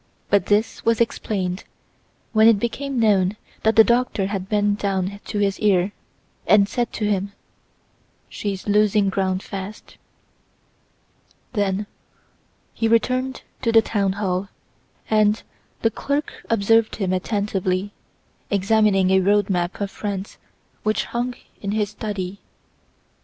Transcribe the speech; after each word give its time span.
But 0.31 0.47
this 0.47 0.83
was 0.83 0.99
explained 0.99 1.63
when 2.33 2.47
it 2.47 2.57
became 2.57 2.99
known 2.99 3.37
that 3.61 3.75
the 3.75 3.83
doctor 3.83 4.25
had 4.25 4.49
bent 4.49 4.79
down 4.79 5.19
to 5.25 5.37
his 5.37 5.59
ear 5.59 5.91
and 6.47 6.67
said 6.67 6.91
to 6.93 7.05
him, 7.05 7.33
"She 8.27 8.51
is 8.53 8.67
losing 8.67 9.09
ground 9.09 9.43
fast." 9.43 9.97
Then 11.53 11.85
he 12.73 12.87
returned 12.87 13.43
to 13.61 13.71
the 13.71 13.83
town 13.83 14.13
hall, 14.13 14.49
and 15.07 15.43
the 15.83 15.91
clerk 15.91 16.33
observed 16.49 16.95
him 16.95 17.13
attentively 17.13 17.93
examining 18.49 19.11
a 19.11 19.19
road 19.21 19.51
map 19.51 19.79
of 19.79 19.91
France 19.91 20.39
which 20.81 21.05
hung 21.05 21.35
in 21.61 21.73
his 21.73 21.91
study. 21.91 22.39